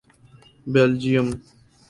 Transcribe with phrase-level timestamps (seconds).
[0.73, 1.27] Belgium